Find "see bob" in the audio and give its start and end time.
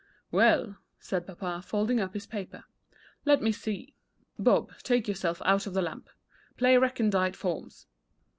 3.51-4.71